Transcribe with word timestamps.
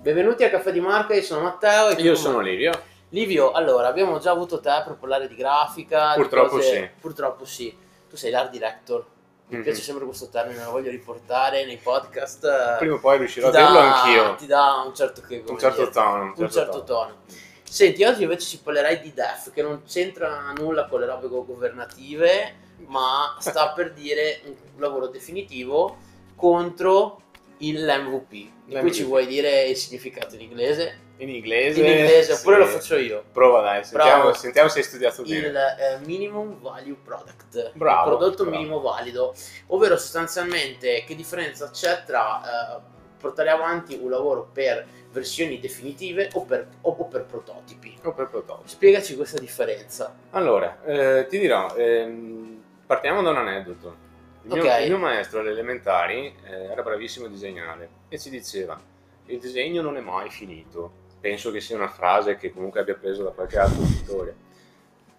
Benvenuti 0.00 0.44
a 0.44 0.50
Caffè 0.50 0.72
di 0.72 0.80
Marca, 0.80 1.12
io 1.14 1.20
sono 1.22 1.42
Matteo 1.42 1.90
e 1.90 2.00
Io 2.00 2.14
sono 2.14 2.40
Livio. 2.40 2.72
Livio. 3.10 3.52
Allora, 3.52 3.88
abbiamo 3.88 4.18
già 4.18 4.30
avuto 4.30 4.60
te 4.60 4.82
per 4.84 4.96
parlare 4.98 5.28
di 5.28 5.34
grafica. 5.36 6.14
di 6.14 6.22
Purtroppo 6.22 6.48
cose- 6.56 6.74
sì. 6.74 6.88
Purtroppo 7.00 7.44
sì. 7.44 7.76
Tu 8.08 8.16
sei 8.16 8.30
l'art 8.30 8.50
director. 8.50 9.04
Mi 9.48 9.58
Mhm. 9.58 9.62
piace 9.62 9.82
sempre 9.82 10.06
questo 10.06 10.28
termine, 10.30 10.64
lo 10.64 10.70
voglio 10.70 10.90
riportare 10.90 11.66
nei 11.66 11.76
podcast. 11.76 12.76
Prima 12.78 12.94
o 12.94 12.98
poi 12.98 13.18
riuscirò 13.18 13.50
Ti 13.50 13.56
a 13.56 13.60
dirlo 13.60 13.74
dà- 13.78 14.02
anch'io. 14.02 14.34
Ti 14.36 14.46
dà 14.46 14.82
un 14.86 14.94
certo, 14.94 15.20
che, 15.20 15.44
Un 15.46 15.58
certo 15.58 15.90
tono. 15.90 16.32
un 16.34 16.50
certo 16.50 16.82
tono. 16.84 17.16
Senti, 17.62 18.02
oggi 18.04 18.22
invece 18.22 18.46
ci 18.46 18.58
parlerai 18.60 19.00
di 19.00 19.12
DEF, 19.12 19.50
che 19.52 19.60
non 19.62 19.82
c'entra 19.86 20.50
nulla 20.56 20.86
con 20.86 21.00
le 21.00 21.06
robe 21.06 21.28
go- 21.28 21.44
governative, 21.44 22.54
ma 22.86 23.36
sta 23.38 23.70
per 23.72 23.92
dire 23.92 24.40
un 24.46 24.54
lavoro 24.80 25.08
definitivo 25.08 25.96
contro 26.34 27.20
il 27.58 27.84
MVP. 27.84 28.50
Cui 28.80 28.92
ci 28.92 29.04
vuoi 29.04 29.26
dire 29.26 29.64
il 29.64 29.76
significato 29.76 30.34
in 30.34 30.42
inglese? 30.42 30.98
In 31.18 31.28
inglese. 31.28 31.80
In 31.80 31.86
inglese, 31.86 32.32
oppure 32.32 32.56
sì. 32.56 32.60
lo 32.60 32.66
faccio 32.66 32.96
io. 32.96 33.24
Prova 33.32 33.60
dai, 33.60 33.84
sentiamo, 33.84 34.32
sentiamo 34.32 34.68
se 34.68 34.78
hai 34.78 34.84
studiato 34.84 35.22
bene. 35.22 35.46
Il 35.46 35.56
eh, 35.56 35.98
minimum 36.04 36.60
value 36.60 36.96
product, 37.02 37.72
Bravo, 37.74 38.10
il 38.10 38.16
prodotto 38.16 38.42
bravo. 38.44 38.58
minimo 38.58 38.80
valido, 38.80 39.34
ovvero 39.68 39.96
sostanzialmente 39.96 41.04
che 41.06 41.14
differenza 41.14 41.70
c'è 41.70 42.02
tra 42.04 42.40
eh, 42.78 42.80
portare 43.18 43.50
avanti 43.50 43.98
un 44.00 44.10
lavoro 44.10 44.48
per 44.52 44.84
versioni 45.12 45.60
definitive 45.60 46.30
o 46.32 46.42
per, 46.44 46.66
o- 46.80 46.96
o 46.98 47.04
per 47.04 47.24
prototipi. 47.26 47.96
Oh, 48.02 48.12
per 48.12 48.28
prototipo. 48.28 48.66
Spiegaci 48.66 49.14
questa 49.14 49.38
differenza. 49.38 50.12
Allora, 50.30 50.82
eh, 50.84 51.26
ti 51.28 51.38
dirò, 51.38 51.72
ehm, 51.76 52.62
partiamo 52.86 53.22
da 53.22 53.30
un 53.30 53.36
aneddoto. 53.36 54.10
Il 54.44 54.52
mio, 54.52 54.62
Ok. 54.64 54.80
il 54.82 54.88
mio 54.88 54.98
maestro 54.98 55.40
alle 55.40 55.50
elementari 55.50 56.34
eh, 56.44 56.50
era 56.64 56.82
bravissimo 56.82 57.26
a 57.26 57.28
disegnare 57.28 57.88
e 58.08 58.18
ci 58.18 58.28
diceva 58.30 58.80
il 59.26 59.38
disegno 59.38 59.82
non 59.82 59.96
è 59.96 60.00
mai 60.00 60.30
finito. 60.30 61.00
Penso 61.20 61.52
che 61.52 61.60
sia 61.60 61.76
una 61.76 61.88
frase 61.88 62.36
che 62.36 62.52
comunque 62.52 62.80
abbia 62.80 62.94
preso 62.96 63.22
da 63.22 63.30
qualche 63.30 63.58
altro 63.58 63.82
pittore. 63.82 64.34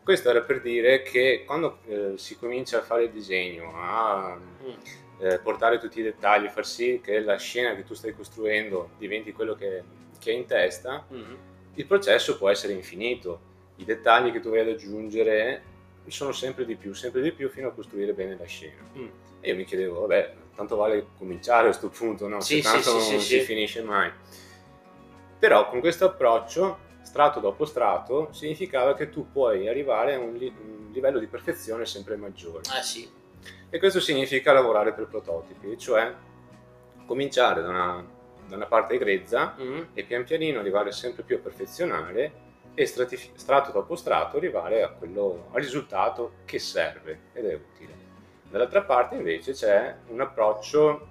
Questo 0.03 0.29
era 0.29 0.41
per 0.41 0.59
dire 0.61 1.01
che 1.01 1.43
quando 1.45 1.77
eh, 1.85 2.13
si 2.17 2.37
comincia 2.37 2.79
a 2.79 2.81
fare 2.81 3.03
il 3.05 3.11
disegno, 3.11 3.71
a 3.75 4.37
Mm. 4.37 4.69
eh, 5.19 5.39
portare 5.39 5.77
tutti 5.79 5.99
i 6.01 6.03
dettagli, 6.03 6.47
far 6.49 6.65
sì 6.65 6.99
che 7.01 7.21
la 7.21 7.37
scena 7.37 7.73
che 7.75 7.85
tu 7.85 7.93
stai 7.93 8.13
costruendo 8.13 8.89
diventi 8.97 9.31
quello 9.31 9.55
che, 9.55 9.81
che 10.19 10.31
hai 10.31 10.35
in 10.37 10.45
testa, 10.45 11.05
Mm. 11.13 11.33
il 11.75 11.85
processo 11.85 12.37
può 12.37 12.49
essere 12.49 12.73
infinito. 12.73 13.39
I 13.77 13.85
dettagli 13.85 14.31
che 14.33 14.41
tu 14.41 14.49
vai 14.49 14.59
ad 14.59 14.67
aggiungere 14.67 15.61
sono 16.11 16.31
sempre 16.31 16.65
di 16.65 16.75
più, 16.75 16.93
sempre 16.93 17.21
di 17.21 17.31
più 17.31 17.49
fino 17.49 17.67
a 17.67 17.71
costruire 17.71 18.13
bene 18.13 18.35
la 18.37 18.45
scena. 18.45 18.81
Mm. 18.97 19.07
E 19.41 19.49
io 19.49 19.55
mi 19.55 19.63
chiedevo, 19.65 20.01
vabbè, 20.01 20.33
tanto 20.55 20.75
vale 20.75 21.07
cominciare 21.17 21.63
a 21.63 21.77
questo 21.77 21.89
punto, 21.89 22.27
no? 22.27 22.39
Sì, 22.41 22.61
Se 22.61 22.71
tanto 22.71 22.99
sì, 22.99 23.05
sì, 23.05 23.11
non 23.11 23.19
sì, 23.21 23.27
si 23.27 23.39
sì. 23.39 23.45
finisce 23.45 23.81
mai. 23.83 24.11
Però 25.39 25.67
con 25.69 25.79
questo 25.81 26.05
approccio, 26.05 26.79
strato 27.03 27.39
dopo 27.39 27.65
strato, 27.65 28.29
significava 28.31 28.93
che 28.95 29.09
tu 29.09 29.29
puoi 29.31 29.67
arrivare 29.67 30.13
a 30.15 30.19
un, 30.19 30.33
li- 30.35 30.53
un 30.57 30.91
livello 30.91 31.19
di 31.19 31.27
perfezione 31.27 31.85
sempre 31.85 32.15
maggiore. 32.15 32.61
Eh 32.77 32.81
sì. 32.81 33.09
E 33.69 33.79
questo 33.79 33.99
significa 33.99 34.53
lavorare 34.53 34.93
per 34.93 35.07
prototipi, 35.07 35.77
cioè 35.77 36.13
cominciare 37.05 37.61
da 37.61 37.67
una, 37.69 38.05
da 38.47 38.55
una 38.55 38.65
parte 38.67 38.97
grezza 38.97 39.55
Mm. 39.59 39.81
e 39.93 40.03
pian 40.03 40.23
pianino 40.23 40.59
arrivare 40.59 40.91
sempre 40.93 41.23
più 41.23 41.35
a 41.35 41.39
perfezionare 41.39 42.31
e 42.75 42.85
stratif- 42.85 43.35
strato 43.35 43.71
dopo 43.71 43.95
strato 43.95 44.37
arrivare 44.37 44.81
a 44.83 44.89
quello, 44.89 45.47
al 45.51 45.61
risultato 45.61 46.33
che 46.45 46.59
serve 46.59 47.19
ed 47.33 47.45
è 47.45 47.53
utile. 47.53 47.93
Dall'altra 48.49 48.83
parte 48.83 49.15
invece 49.15 49.53
c'è 49.53 49.95
un 50.07 50.21
approccio 50.21 51.07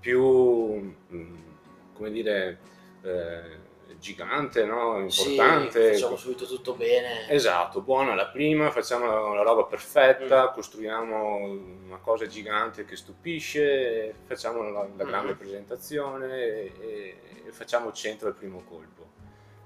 più, 0.00 0.94
mm, 1.12 1.34
come 1.94 2.10
dire, 2.10 2.58
eh, 3.02 3.64
gigante, 3.98 4.64
no? 4.64 4.98
importante. 4.98 5.94
Sì, 5.94 6.00
facciamo 6.00 6.16
subito 6.16 6.44
tutto 6.46 6.74
bene. 6.74 7.28
Esatto, 7.30 7.80
buono 7.80 8.12
alla 8.12 8.26
prima, 8.28 8.70
facciamo 8.70 9.32
la 9.34 9.42
roba 9.42 9.64
perfetta, 9.64 10.50
Mm. 10.50 10.54
costruiamo 10.54 11.36
una 11.86 11.98
cosa 11.98 12.26
gigante 12.26 12.84
che 12.84 12.94
stupisce, 12.94 14.14
facciamo 14.26 14.62
la, 14.70 14.86
la 14.96 15.04
grande 15.04 15.32
Mhm. 15.32 15.38
presentazione 15.38 16.36
e, 16.42 16.72
e- 16.78 17.16
e 17.46 17.52
facciamo 17.52 17.90
centro 17.92 18.28
al 18.28 18.34
primo 18.34 18.62
colpo. 18.68 19.04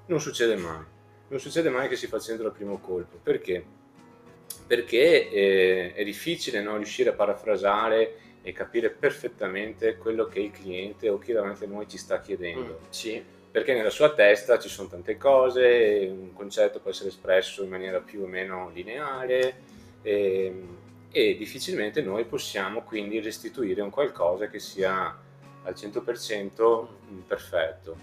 Non 0.07 0.21
succede 0.21 0.57
mai, 0.57 0.85
non 1.31 1.39
succede 1.41 1.71
mai 1.71 1.89
che 1.89 1.97
si 1.97 2.07
fa 2.07 2.19
centro 2.19 2.47
al 2.47 2.53
primo 2.53 2.79
colpo, 2.79 3.19
perché? 3.23 3.65
Perché 4.67 5.31
eh, 5.31 5.95
è 5.95 6.05
difficile 6.05 6.61
no, 6.61 6.77
riuscire 6.77 7.11
a 7.11 7.13
parafrasare 7.13 8.17
e 8.43 8.53
capire 8.53 8.91
perfettamente 8.91 9.97
quello 9.97 10.27
che 10.27 10.41
il 10.41 10.51
cliente 10.51 11.09
o 11.09 11.19
chi 11.19 11.33
davanti 11.33 11.65
a 11.65 11.69
noi 11.69 11.89
ci 11.89 11.99
sta 11.99 12.21
chiedendo 12.21 12.79
Mm, 12.81 12.91
Sì. 12.91 13.23
perché 13.51 13.75
nella 13.75 13.91
sua 13.91 14.13
testa 14.15 14.59
ci 14.59 14.69
sono 14.69 14.89
tante 14.89 15.17
cose, 15.17 16.09
un 16.11 16.33
concetto 16.33 16.81
può 16.81 16.91
essere 16.91 17.09
espresso 17.11 17.63
in 17.63 17.69
maniera 17.71 18.01
più 18.01 18.23
o 18.23 18.27
meno 18.27 18.71
lineare 18.73 19.55
e, 20.03 20.63
e 21.11 21.37
difficilmente 21.37 22.01
noi 22.01 22.25
possiamo 22.25 22.83
quindi 22.83 23.21
restituire 23.21 23.83
un 23.83 23.91
qualcosa 23.91 24.49
che 24.49 24.59
sia 24.59 25.17
al 25.63 25.75
100% 25.75 26.87
perfetto. 27.27 27.97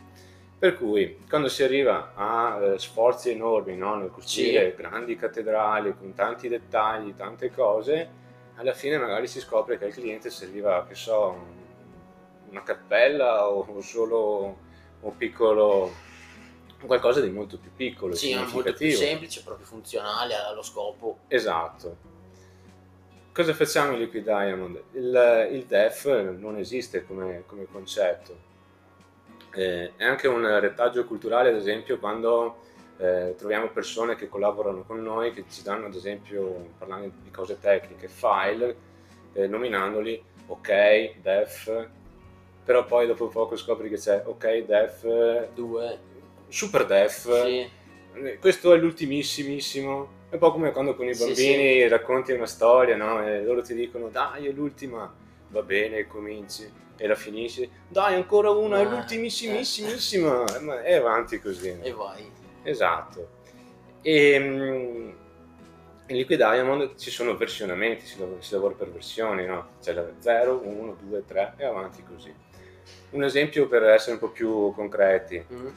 Per 0.60 0.76
cui 0.76 1.20
quando 1.30 1.50
si 1.50 1.62
arriva 1.62 2.14
a 2.16 2.60
eh, 2.60 2.80
sforzi 2.80 3.30
enormi 3.30 3.76
no? 3.76 3.96
nel 3.96 4.10
costruire 4.10 4.74
grandi 4.76 5.16
cattedrali 5.16 5.96
con 5.96 6.14
tanti 6.16 6.48
dettagli, 6.48 7.14
tante 7.16 7.52
cose, 7.52 8.10
alla 8.56 8.74
fine 8.74 8.98
magari 8.98 9.28
si 9.28 9.40
scopre 9.40 9.78
che 9.78 9.86
al 9.86 9.94
cliente 9.94 10.32
serviva, 10.32 10.84
che 10.88 10.96
so, 10.96 11.30
un- 11.30 12.50
una 12.50 12.64
cappella 12.64 13.48
o 13.50 13.82
solo 13.82 14.58
un 15.02 15.16
piccolo 15.16 15.94
qualcosa 16.86 17.22
di 17.22 17.30
molto 17.30 17.60
più 17.60 17.72
piccolo 17.76 18.16
Sì, 18.16 18.34
molto 18.34 18.74
più 18.74 18.92
semplice, 18.92 19.44
proprio 19.44 19.66
funzionale 19.66 20.34
allo 20.36 20.64
scopo. 20.64 21.20
esatto 21.28 21.98
cosa 23.32 23.54
facciamo 23.54 23.92
in 23.94 24.00
Liquid 24.00 24.24
Diamond? 24.24 24.82
il, 24.94 25.50
il 25.52 25.66
def 25.66 26.06
non 26.06 26.58
esiste 26.58 27.06
come, 27.06 27.44
come 27.46 27.68
concetto 27.72 28.46
Eh, 29.58 29.94
è 29.96 30.04
anche 30.04 30.28
un 30.28 30.60
retaggio 30.60 31.04
culturale 31.06 31.50
ad 31.50 31.56
esempio 31.56 31.98
quando 31.98 32.58
eh, 32.98 33.34
troviamo 33.36 33.70
persone 33.70 34.16
che 34.16 34.30
collaborano 34.30 34.84
con 34.84 35.02
noi 35.02 35.34
che 35.34 35.46
ci 35.50 35.64
danno 35.64 35.88
ad 35.88 35.96
esempio 35.96 36.74
parlando 36.78 37.12
di 37.24 37.32
cose 37.32 37.58
tecniche 37.60 38.08
file 38.08 38.76
eh, 39.34 39.48
nominandoli 39.48 40.24
ok 40.46 41.14
def 41.24 41.88
però 42.64 42.86
poi 42.86 43.08
dopo 43.08 43.30
poco 43.30 43.56
scopri 43.56 43.90
che 43.90 43.98
c'è 43.98 44.22
ok 44.26 44.58
def 44.66 45.48
Due. 45.56 45.98
super 46.50 46.86
def 46.86 47.44
Sì. 47.44 47.68
eh, 48.14 48.38
questo 48.40 48.74
è 48.74 48.78
l'ultimissimissimo 48.78 50.08
è 50.30 50.34
un 50.34 50.40
po' 50.40 50.52
come 50.52 50.72
quando 50.72 50.94
con 50.96 51.08
i 51.08 51.16
Sì, 51.16 51.24
bambini 51.26 51.88
racconti 51.88 52.32
una 52.32 52.46
storia 52.46 52.96
no? 52.96 53.26
e 53.26 53.42
loro 53.44 53.64
ti 53.64 53.74
dicono 53.74 54.10
dai 54.10 54.46
è 54.46 54.52
l'ultima 54.52 55.12
va 55.50 55.62
bene 55.62 56.08
cominci 56.08 56.70
e 56.98 57.08
la 57.08 57.16
finisci 57.16 57.70
dai 57.88 58.16
ancora 58.16 58.50
una 58.50 58.80
è 58.80 58.84
Ma- 58.84 58.90
l'ultimissimissima 58.92 60.44
Ma- 60.62 60.84
e 60.84 60.96
avanti 60.96 61.40
così? 61.40 61.78
E 61.82 61.92
vai. 61.92 62.30
Esatto. 62.64 63.36
E 64.02 64.40
mm, 64.40 65.10
in 66.08 66.16
Liquid 66.16 66.40
Diamond 66.40 66.96
ci 66.96 67.12
sono 67.12 67.36
versionamenti, 67.36 68.06
si 68.06 68.20
lavora, 68.20 68.42
si 68.42 68.54
lavora 68.54 68.74
per 68.76 68.90
versioni, 68.92 69.46
no? 69.46 69.70
C'è 69.82 69.94
la 69.94 70.06
0, 70.18 70.62
1, 70.64 70.98
2, 71.02 71.26
3 71.26 71.54
e 71.58 71.66
avanti 71.66 72.04
così. 72.04 72.34
Un 73.12 73.24
esempio 73.24 73.68
per 73.68 73.84
essere 73.84 74.14
un 74.14 74.20
po' 74.20 74.30
più 74.30 74.74
concreti. 74.74 75.46
Mm. 75.52 75.68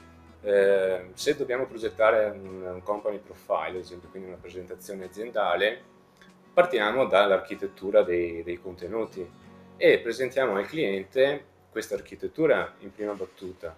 Eh, 0.43 1.11
se 1.15 1.37
dobbiamo 1.37 1.67
progettare 1.67 2.31
un, 2.31 2.63
un 2.63 2.83
company 2.83 3.19
profile, 3.19 3.77
ad 3.79 3.85
esempio, 3.85 4.09
quindi 4.09 4.29
una 4.29 4.39
presentazione 4.41 5.05
aziendale, 5.05 5.83
partiamo 6.53 7.07
dall'architettura 7.07 8.03
dei, 8.03 8.43
dei 8.43 8.61
contenuti 8.61 9.29
e 9.83 9.99
presentiamo 9.99 10.57
al 10.57 10.67
cliente 10.67 11.43
questa 11.71 11.95
architettura 11.95 12.75
in 12.81 12.93
prima 12.93 13.15
battuta. 13.15 13.75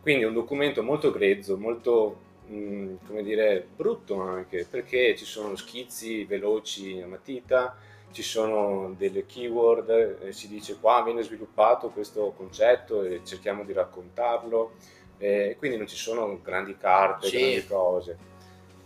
Quindi 0.00 0.24
un 0.24 0.32
documento 0.32 0.82
molto 0.82 1.10
grezzo, 1.10 1.58
molto, 1.58 2.20
mh, 2.46 2.94
come 3.06 3.22
dire, 3.22 3.66
brutto 3.76 4.18
anche, 4.22 4.64
perché 4.68 5.14
ci 5.16 5.26
sono 5.26 5.56
schizzi 5.56 6.24
veloci 6.24 7.02
a 7.02 7.06
matita, 7.06 7.76
ci 8.12 8.22
sono 8.22 8.94
delle 8.96 9.26
keyword, 9.26 10.20
eh, 10.22 10.32
si 10.32 10.48
dice 10.48 10.78
qua 10.80 11.02
viene 11.04 11.20
sviluppato 11.20 11.90
questo 11.90 12.32
concetto 12.34 13.02
e 13.02 13.20
cerchiamo 13.22 13.62
di 13.64 13.74
raccontarlo, 13.74 14.72
eh, 15.18 15.54
quindi 15.58 15.76
non 15.76 15.86
ci 15.86 15.96
sono 15.96 16.40
grandi 16.42 16.78
carte, 16.78 17.26
Sì. 17.26 17.38
grandi 17.38 17.66
cose. 17.66 18.18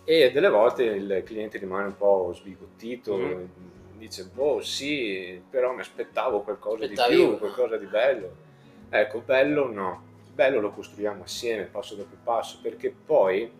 E 0.02 0.32
delle 0.32 0.48
volte 0.50 0.82
il 0.82 1.22
cliente 1.24 1.58
rimane 1.58 1.86
un 1.86 1.96
po' 1.96 2.32
sbigottito, 2.34 3.16
Mhm. 3.16 3.48
Dice, 4.06 4.24
boh 4.24 4.60
sì, 4.60 5.42
però 5.48 5.72
mi 5.72 5.80
aspettavo 5.80 6.42
qualcosa 6.42 6.84
Aspettavi 6.84 7.14
di 7.14 7.20
più, 7.20 7.28
una." 7.28 7.38
qualcosa 7.38 7.76
di 7.76 7.86
bello. 7.86 8.36
Ecco, 8.90 9.20
bello 9.20 9.72
no, 9.72 10.02
bello 10.32 10.60
lo 10.60 10.70
costruiamo 10.70 11.22
assieme, 11.24 11.64
passo 11.64 11.94
dopo 11.94 12.16
passo, 12.22 12.58
perché 12.62 12.90
poi 12.90 13.50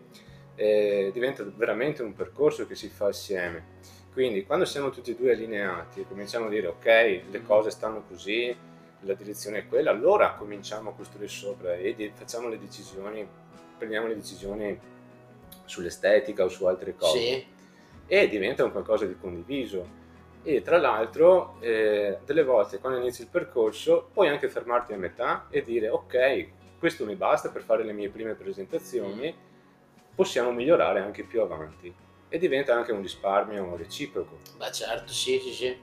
eh, 0.55 1.09
diventa 1.13 1.43
veramente 1.43 2.03
un 2.03 2.13
percorso 2.13 2.65
che 2.67 2.75
si 2.75 2.89
fa 2.89 3.07
assieme. 3.07 3.73
Quindi 4.13 4.45
quando 4.45 4.63
siamo 4.65 4.91
tutti 4.91 5.11
e 5.11 5.15
due 5.15 5.33
allineati 5.33 6.01
e 6.01 6.07
cominciamo 6.07 6.45
a 6.45 6.49
dire 6.49 6.67
ok, 6.67 6.85
le 7.29 7.41
cose 7.43 7.69
stanno 7.69 8.03
così, 8.07 8.55
la 9.01 9.13
direzione 9.13 9.59
è 9.59 9.67
quella, 9.67 9.91
allora 9.91 10.33
cominciamo 10.35 10.91
a 10.91 10.93
costruire 10.93 11.27
sopra 11.27 11.75
e 11.75 12.11
facciamo 12.13 12.47
le 12.47 12.57
decisioni, 12.57 13.27
prendiamo 13.77 14.07
le 14.07 14.15
decisioni 14.15 14.79
sull'estetica 15.65 16.45
o 16.45 16.49
su 16.49 16.65
altre 16.65 16.95
cose. 16.95 17.17
Sì. 17.17 17.45
E 18.07 18.29
diventa 18.29 18.63
un 18.63 18.71
qualcosa 18.71 19.05
di 19.05 19.17
condiviso. 19.19 20.03
E 20.47 20.61
tra 20.61 20.77
l'altro, 20.77 21.57
eh, 21.59 22.19
delle 22.23 22.43
volte 22.43 22.77
quando 22.77 22.99
inizi 22.99 23.23
il 23.23 23.29
percorso, 23.29 24.09
puoi 24.13 24.27
anche 24.27 24.47
fermarti 24.47 24.93
a 24.93 24.97
metà 24.97 25.47
e 25.49 25.63
dire 25.63 25.89
ok, 25.89 26.49
questo 26.77 27.03
mi 27.03 27.15
basta 27.15 27.49
per 27.49 27.63
fare 27.63 27.83
le 27.83 27.93
mie 27.93 28.09
prime 28.09 28.35
presentazioni, 28.35 29.35
possiamo 30.13 30.51
migliorare 30.51 30.99
anche 30.99 31.23
più 31.23 31.41
avanti. 31.41 31.91
E 32.29 32.37
diventa 32.37 32.75
anche 32.75 32.91
un 32.91 33.01
risparmio 33.01 33.75
reciproco. 33.75 34.37
Beh 34.55 34.71
certo, 34.71 35.11
sì, 35.11 35.39
sì, 35.39 35.51
sì. 35.51 35.77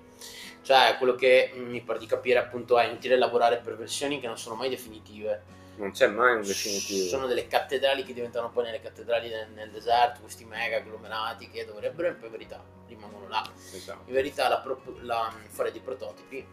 Cioè, 0.63 0.95
quello 0.97 1.17
che 1.17 1.51
mi 1.57 1.81
pare 1.81 1.99
di 1.99 2.07
capire 2.07 2.39
appunto 2.39 2.79
è 2.79 2.87
inutile 2.87 3.17
lavorare 3.17 3.59
per 3.59 3.77
versioni 3.77 4.21
che 4.21 4.29
non 4.29 4.39
sono 4.39 4.55
mai 4.55 4.69
definitive. 4.69 5.43
Non 5.77 5.91
c'è 5.93 6.07
mai 6.07 6.35
un 6.37 6.43
definitivo. 6.43 7.09
Sono 7.09 7.27
delle 7.27 7.47
cattedrali 7.47 8.05
che 8.05 8.13
diventano 8.13 8.51
poi 8.51 8.65
nelle 8.65 8.81
cattedrali 8.81 9.29
nel, 9.29 9.49
nel 9.55 9.71
deserto, 9.71 10.21
questi 10.21 10.45
mega 10.45 10.77
agglomerati 10.77 11.49
che 11.51 11.65
dovrebbero 11.65 12.09
in 12.09 12.19
verità 12.31 12.63
rimangono 12.87 13.27
là. 13.29 13.43
Esatto. 13.75 14.03
In 14.07 14.13
verità 14.13 14.49
la, 14.49 14.59
pro- 14.59 14.83
la 15.01 15.33
fare 15.49 15.73
dei 15.73 15.81
prototipi 15.81 16.47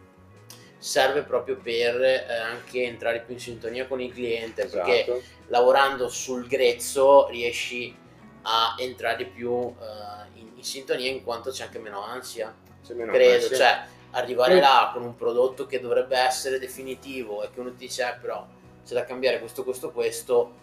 serve 0.78 1.22
proprio 1.22 1.56
per 1.58 2.00
eh, 2.02 2.32
anche 2.34 2.82
entrare 2.84 3.20
più 3.20 3.34
in 3.34 3.40
sintonia 3.40 3.86
con 3.86 4.00
il 4.00 4.12
cliente, 4.12 4.66
perché 4.66 5.02
Esatto. 5.02 5.22
lavorando 5.48 6.08
sul 6.08 6.46
grezzo 6.46 7.28
riesci 7.28 7.94
a 8.42 8.74
entrare 8.78 9.26
più 9.26 9.52
eh, 9.78 10.38
in, 10.38 10.52
in 10.54 10.64
sintonia 10.64 11.10
in 11.10 11.22
quanto 11.22 11.50
c'è 11.50 11.64
anche 11.64 11.78
meno 11.78 12.02
ansia 12.02 12.54
C'è 12.82 12.94
meno 12.94 13.12
credo, 13.12 13.44
ansia. 13.44 13.56
cioè 13.56 13.84
arrivare 14.12 14.54
Mm. 14.56 14.60
là 14.60 14.90
con 14.94 15.02
un 15.02 15.14
prodotto 15.14 15.66
che 15.66 15.78
dovrebbe 15.78 16.16
essere 16.16 16.58
definitivo 16.58 17.42
e 17.44 17.50
che 17.52 17.60
uno 17.60 17.70
ti 17.72 17.76
dice 17.86 18.02
"Eh, 18.08 18.14
però 18.18 18.44
c'è 18.86 18.94
da 18.94 19.04
cambiare 19.04 19.38
questo, 19.38 19.62
questo, 19.64 19.90
questo 19.92 20.54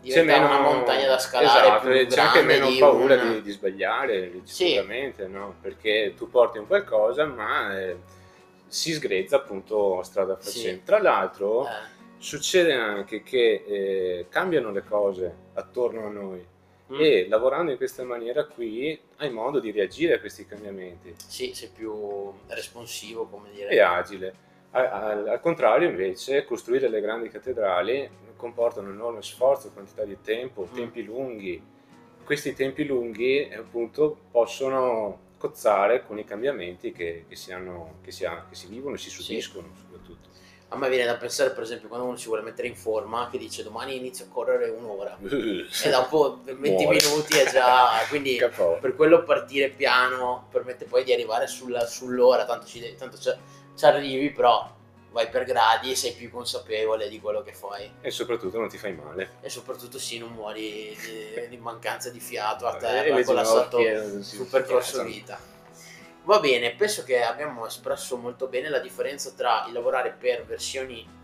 diventa 0.00 0.38
una 0.38 0.60
montagna 0.60 1.06
da 1.06 1.18
scalare 1.18 1.66
esatto, 1.66 1.88
più 1.88 2.06
c'è 2.06 2.20
anche 2.20 2.42
meno 2.42 2.68
di 2.70 2.78
paura 2.78 3.14
un- 3.22 3.32
di, 3.34 3.42
di 3.42 3.50
sbagliare 3.50 4.32
Sì. 4.44 4.66
sicuramente 4.68 5.26
no? 5.26 5.56
perché 5.60 6.14
tu 6.16 6.30
porti 6.30 6.58
un 6.58 6.66
qualcosa 6.66 7.26
ma 7.26 7.78
eh, 7.78 7.96
si 8.66 8.92
sgrezza 8.92 9.36
appunto 9.36 10.02
strada 10.02 10.38
Sì. 10.40 10.58
facendo 10.58 10.82
tra 10.84 11.00
l'altro 11.02 11.66
Eh, 11.66 11.70
succede 12.18 12.72
anche 12.72 13.22
che 13.22 13.64
eh, 13.66 14.26
cambiano 14.30 14.70
le 14.70 14.84
cose 14.84 15.34
attorno 15.54 16.06
a 16.06 16.10
noi. 16.10 16.46
Mm, 16.92 17.00
e 17.00 17.28
lavorando 17.28 17.70
in 17.70 17.76
questa 17.76 18.02
maniera 18.02 18.44
qui 18.46 18.98
hai 19.18 19.30
modo 19.30 19.60
di 19.60 19.70
reagire 19.70 20.14
a 20.14 20.18
questi 20.20 20.44
cambiamenti. 20.44 21.14
Sì, 21.24 21.54
sei 21.54 21.68
più 21.68 22.32
responsivo 22.48 23.26
come 23.26 23.50
dire. 23.52 23.68
E 23.70 23.80
agile 23.80 24.34
al, 24.72 25.28
al 25.28 25.40
contrario 25.40 25.88
invece 25.88 26.44
costruire 26.44 26.88
le 26.88 27.00
grandi 27.00 27.28
cattedrali 27.28 28.08
comporta 28.36 28.80
un 28.80 28.88
enorme 28.90 29.22
sforzo, 29.22 29.70
quantità 29.72 30.04
di 30.04 30.18
tempo, 30.22 30.66
Mm. 30.70 30.74
tempi 30.74 31.02
lunghi. 31.04 31.62
Questi 32.24 32.54
tempi 32.54 32.84
lunghi 32.86 33.52
appunto 33.52 34.16
possono 34.30 35.28
cozzare 35.36 36.04
con 36.06 36.18
i 36.18 36.24
cambiamenti 36.24 36.92
che, 36.92 37.24
che 37.28 37.36
si, 37.36 37.52
hanno- 37.52 37.94
che 38.02 38.10
si 38.12 38.24
ha- 38.24 38.46
che 38.48 38.54
si 38.54 38.68
vivono 38.68 38.94
e 38.94 38.98
si 38.98 39.10
subiscono 39.10 39.68
soprattutto. 39.74 40.28
a 40.68 40.76
me 40.76 40.88
viene 40.88 41.04
da 41.06 41.16
pensare 41.16 41.50
per 41.50 41.64
esempio 41.64 41.88
quando 41.88 42.06
uno 42.06 42.16
si 42.16 42.26
vuole 42.28 42.42
mettere 42.42 42.68
in 42.68 42.76
forma 42.76 43.28
che 43.30 43.38
dice 43.38 43.62
domani 43.64 43.96
inizio 43.96 44.26
a 44.26 44.28
correre 44.28 44.68
un'ora 44.68 45.18
e 45.24 45.90
dopo 45.90 46.40
20 46.44 46.84
Muore. 46.84 46.98
minuti 47.02 47.36
è 47.38 47.50
già 47.50 47.88
quindi 48.08 48.38
per 48.80 48.94
quello 48.94 49.24
partire 49.24 49.70
piano 49.70 50.46
permette 50.50 50.84
poi 50.84 51.02
di 51.04 51.12
arrivare 51.12 51.46
sulla- 51.48 51.86
sull'ora, 51.86 52.44
tanto, 52.44 52.66
ci, 52.66 52.94
tanto 52.96 53.18
ci, 53.18 53.30
ci 53.74 53.84
arrivi, 53.84 54.30
però 54.30 54.78
vai 55.12 55.28
per 55.28 55.44
gradi 55.44 55.90
e 55.90 55.96
sei 55.96 56.12
più 56.12 56.30
consapevole 56.30 57.08
di 57.08 57.20
quello 57.20 57.42
che 57.42 57.52
fai. 57.52 57.90
E 58.00 58.10
soprattutto 58.10 58.58
non 58.58 58.68
ti 58.68 58.78
fai 58.78 58.94
male. 58.94 59.32
E 59.40 59.50
soprattutto 59.50 59.98
sì, 59.98 60.18
non 60.18 60.32
muori 60.32 60.96
di, 61.48 61.56
mancanza 61.56 62.10
di 62.10 62.20
fiato 62.20 62.66
a 62.66 62.76
E 62.76 62.78
terra 62.78 63.14
le 63.16 63.24
con 63.24 63.34
l'assalto 63.34 63.78
si 64.22 64.36
sul 64.36 64.46
percorso 64.46 65.02
vita. 65.04 65.38
Va 66.24 66.38
bene, 66.38 66.72
penso 66.72 67.02
che 67.02 67.22
abbiamo 67.22 67.66
espresso 67.66 68.16
molto 68.16 68.46
bene 68.46 68.68
la 68.68 68.78
differenza 68.78 69.30
tra 69.30 69.64
il 69.66 69.72
lavorare 69.72 70.10
per 70.10 70.44
versioni 70.44 71.18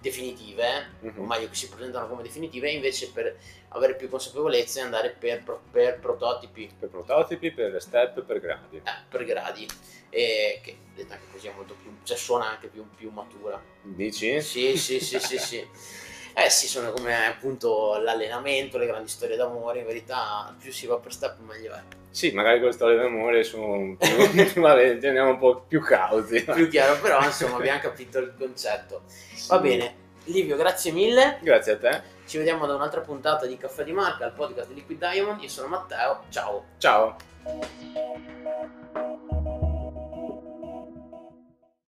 definitive, 0.00 0.90
Mhm. 1.00 1.20
o 1.20 1.24
meglio 1.24 1.48
che 1.48 1.54
si 1.54 1.68
presentano 1.68 2.06
come 2.08 2.22
definitive, 2.22 2.70
invece 2.70 3.10
per 3.10 3.36
avere 3.68 3.96
più 3.96 4.08
consapevolezza 4.08 4.80
e 4.80 4.82
andare 4.84 5.10
per, 5.10 5.42
per 5.70 5.98
prototipi 5.98 6.72
Per 6.78 6.88
prototipi, 6.88 7.50
per 7.52 7.80
step, 7.82 8.22
per 8.22 8.40
gradi. 8.40 8.76
eh, 8.76 8.82
per 9.08 9.24
gradi 9.24 9.66
e 10.08 10.60
che 10.62 10.76
detta 10.94 11.14
anche 11.14 11.26
così 11.32 11.48
è 11.48 11.52
molto 11.54 11.74
più 11.74 11.92
cioè 12.04 12.16
suona 12.16 12.48
anche 12.48 12.68
più, 12.68 12.86
più 12.94 13.10
matura 13.10 13.60
Dici? 13.82 14.40
sì 14.40 14.76
sì 14.78 15.00
sì 15.00 15.18
sì 15.18 15.36
sì 15.38 15.66
eh 16.38 16.50
sì 16.50 16.66
sono 16.68 16.90
come 16.92 17.26
appunto 17.26 17.98
l'allenamento 17.98 18.76
le 18.76 18.84
grandi 18.86 19.08
storie 19.08 19.36
d'amore 19.36 19.78
in 19.80 19.86
verità 19.86 20.54
più 20.58 20.70
si 20.70 20.86
va 20.86 20.98
per 20.98 21.12
step 21.12 21.38
meglio 21.40 21.72
è 21.72 21.80
Sì, 22.10 22.30
magari 22.32 22.58
con 22.58 22.66
le 22.68 22.74
storie 22.74 22.96
d'amore 22.96 23.42
sono 23.42 23.96
più... 23.98 24.60
vabbè, 24.60 24.98
andiamo 25.06 25.30
un 25.30 25.38
po' 25.38 25.62
più 25.66 25.80
cauti. 25.80 26.42
più 26.42 26.68
chiaro 26.68 26.98
però 27.00 27.22
insomma 27.24 27.56
abbiamo 27.56 27.80
capito 27.80 28.18
il 28.18 28.34
concetto 28.38 29.02
va 29.48 29.56
Sì. 29.56 29.60
bene 29.62 29.94
Livio 30.24 30.56
grazie 30.56 30.90
mille 30.92 31.38
Grazie 31.40 31.72
a 31.72 31.78
te. 31.78 32.02
ci 32.26 32.36
vediamo 32.36 32.64
ad 32.64 32.70
un'altra 32.70 33.00
puntata 33.00 33.46
di 33.46 33.56
Caffè 33.56 33.84
di 33.84 33.92
Marca 33.92 34.26
il 34.26 34.32
podcast 34.32 34.68
di 34.68 34.74
Liquid 34.74 34.98
Diamond 34.98 35.40
io 35.40 35.48
sono 35.48 35.68
Matteo 35.68 36.24
ciao 36.30 36.64
Ciao. 36.78 37.16